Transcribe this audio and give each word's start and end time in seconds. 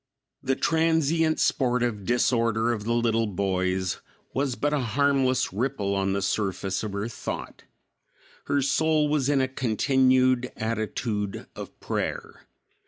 The 0.41 0.55
transient, 0.55 1.39
sportive 1.39 2.05
disorder 2.07 2.71
of 2.73 2.85
the 2.85 2.93
little 2.93 3.27
boys 3.27 3.99
was 4.33 4.55
but 4.55 4.73
a 4.73 4.79
harmless 4.79 5.53
ripple 5.53 5.93
on 5.93 6.13
the 6.13 6.23
surface 6.23 6.81
of 6.81 6.93
her 6.93 7.07
thought. 7.07 7.65
Her 8.45 8.63
soul 8.63 9.09
was 9.09 9.29
in 9.29 9.41
a 9.41 9.47
continued 9.47 10.51
attitude 10.57 11.45
of 11.55 11.79
prayer. 11.79 12.47